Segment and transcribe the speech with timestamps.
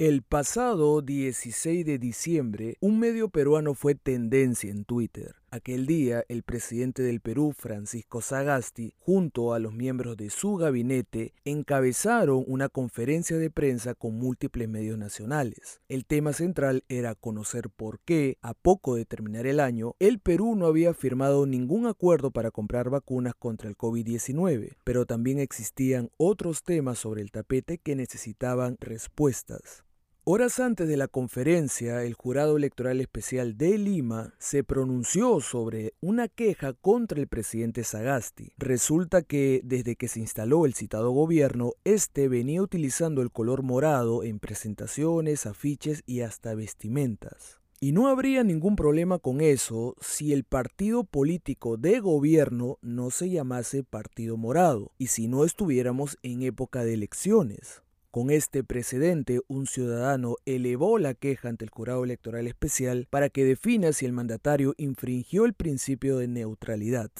[0.00, 5.34] El pasado 16 de diciembre, un medio peruano fue tendencia en Twitter.
[5.50, 11.34] Aquel día, el presidente del Perú, Francisco Sagasti, junto a los miembros de su gabinete,
[11.44, 15.82] encabezaron una conferencia de prensa con múltiples medios nacionales.
[15.86, 20.54] El tema central era conocer por qué, a poco de terminar el año, el Perú
[20.56, 26.62] no había firmado ningún acuerdo para comprar vacunas contra el COVID-19, pero también existían otros
[26.62, 29.84] temas sobre el tapete que necesitaban respuestas.
[30.32, 36.28] Horas antes de la conferencia, el Jurado Electoral Especial de Lima se pronunció sobre una
[36.28, 38.52] queja contra el presidente Sagasti.
[38.56, 44.22] Resulta que desde que se instaló el citado gobierno, este venía utilizando el color morado
[44.22, 47.58] en presentaciones, afiches y hasta vestimentas.
[47.80, 53.30] Y no habría ningún problema con eso si el partido político de gobierno no se
[53.30, 57.82] llamase Partido Morado y si no estuviéramos en época de elecciones.
[58.12, 63.44] Con este precedente, un ciudadano elevó la queja ante el jurado electoral especial para que
[63.44, 67.12] defina si el mandatario infringió el principio de neutralidad.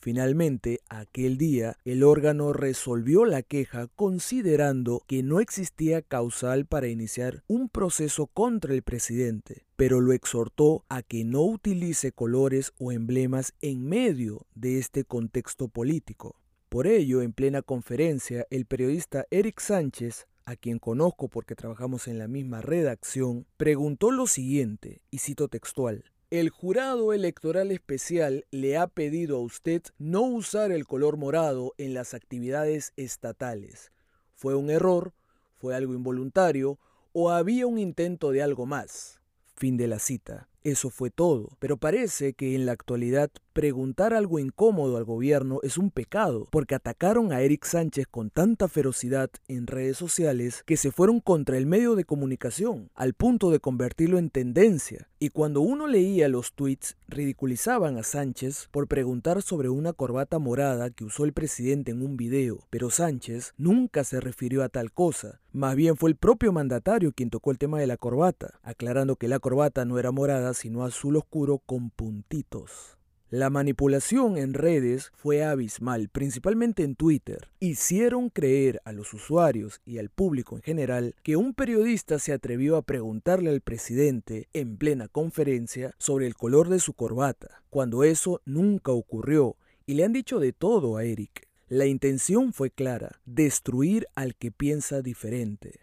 [0.00, 7.44] Finalmente, aquel día, el órgano resolvió la queja considerando que no existía causal para iniciar
[7.46, 13.54] un proceso contra el presidente, pero lo exhortó a que no utilice colores o emblemas
[13.60, 16.34] en medio de este contexto político.
[16.68, 22.18] Por ello, en plena conferencia, el periodista Eric Sánchez a quien conozco porque trabajamos en
[22.18, 28.86] la misma redacción, preguntó lo siguiente, y cito textual, el jurado electoral especial le ha
[28.86, 33.92] pedido a usted no usar el color morado en las actividades estatales.
[34.34, 35.12] ¿Fue un error?
[35.58, 36.78] ¿Fue algo involuntario?
[37.12, 39.20] ¿O había un intento de algo más?
[39.56, 40.48] Fin de la cita.
[40.64, 41.50] Eso fue todo.
[41.58, 46.74] Pero parece que en la actualidad preguntar algo incómodo al gobierno es un pecado, porque
[46.74, 51.66] atacaron a Eric Sánchez con tanta ferocidad en redes sociales que se fueron contra el
[51.66, 55.08] medio de comunicación, al punto de convertirlo en tendencia.
[55.18, 60.90] Y cuando uno leía los tweets, ridiculizaban a Sánchez por preguntar sobre una corbata morada
[60.90, 65.40] que usó el presidente en un video, pero Sánchez nunca se refirió a tal cosa.
[65.52, 69.28] Más bien fue el propio mandatario quien tocó el tema de la corbata, aclarando que
[69.28, 72.98] la corbata no era morada sino azul oscuro con puntitos.
[73.32, 77.48] La manipulación en redes fue abismal, principalmente en Twitter.
[77.60, 82.76] Hicieron creer a los usuarios y al público en general que un periodista se atrevió
[82.76, 88.42] a preguntarle al presidente en plena conferencia sobre el color de su corbata, cuando eso
[88.44, 89.56] nunca ocurrió,
[89.86, 91.48] y le han dicho de todo a Eric.
[91.68, 95.80] La intención fue clara, destruir al que piensa diferente.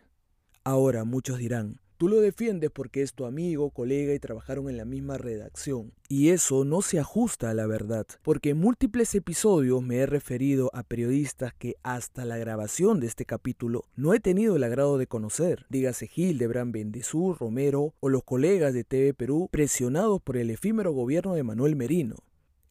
[0.63, 4.85] Ahora muchos dirán, Tú lo defiendes porque es tu amigo, colega y trabajaron en la
[4.85, 5.91] misma redacción.
[6.07, 10.71] Y eso no se ajusta a la verdad, porque en múltiples episodios me he referido
[10.73, 15.07] a periodistas que hasta la grabación de este capítulo no he tenido el agrado de
[15.07, 15.65] conocer.
[15.67, 21.33] Dígase Hildebrand Bendezur, Romero o los colegas de TV Perú presionados por el efímero gobierno
[21.33, 22.15] de Manuel Merino.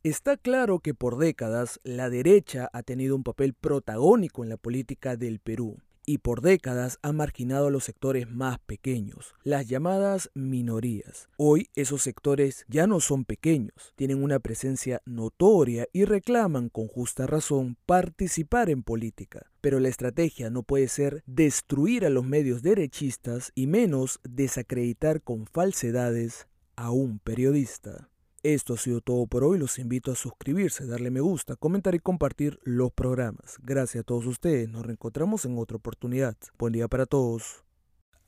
[0.04, 5.18] Está claro que por décadas la derecha ha tenido un papel protagónico en la política
[5.18, 5.76] del Perú
[6.08, 11.28] y por décadas ha marginado a los sectores más pequeños, las llamadas minorías.
[11.36, 17.26] Hoy esos sectores ya no son pequeños, tienen una presencia notoria y reclaman con justa
[17.26, 19.50] razón participar en política.
[19.60, 25.44] Pero la estrategia no puede ser destruir a los medios derechistas y menos desacreditar con
[25.46, 28.08] falsedades a un periodista.
[28.42, 29.58] Esto ha sido todo por hoy.
[29.58, 33.56] Los invito a suscribirse, darle me gusta, comentar y compartir los programas.
[33.62, 34.68] Gracias a todos ustedes.
[34.68, 36.36] Nos reencontramos en otra oportunidad.
[36.58, 37.64] Buen día para todos.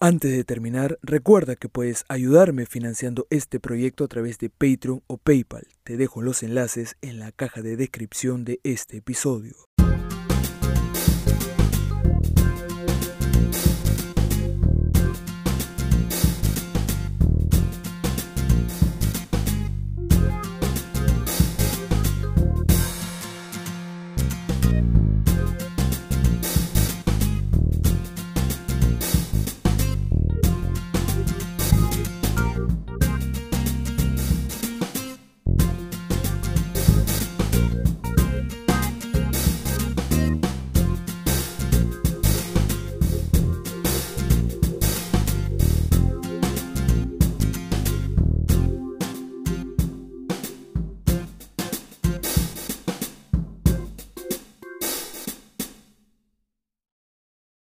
[0.02, 5.18] Antes de terminar, recuerda que puedes ayudarme financiando este proyecto a través de Patreon o
[5.18, 5.66] PayPal.
[5.84, 9.54] Te dejo los enlaces en la caja de descripción de este episodio.